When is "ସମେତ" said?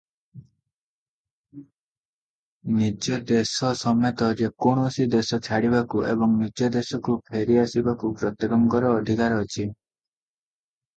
3.83-4.31